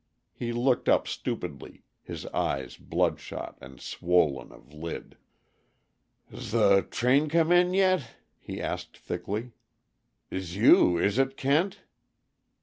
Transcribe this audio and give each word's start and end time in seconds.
He 0.33 0.51
looked 0.51 0.89
up 0.89 1.07
stupidly, 1.07 1.83
his 2.01 2.25
eyes 2.33 2.75
bloodshot 2.75 3.59
and 3.61 3.79
swollen 3.79 4.51
of 4.51 4.73
lid. 4.73 5.15
"'S 6.33 6.49
the 6.53 6.81
train 6.89 7.29
come 7.29 7.51
in 7.51 7.75
yet?" 7.75 8.15
he 8.39 8.59
asked 8.59 8.97
thickly. 8.97 9.51
"'S 10.31 10.55
you, 10.55 10.97
is 10.97 11.19
it, 11.19 11.37
Kent?" 11.37 11.81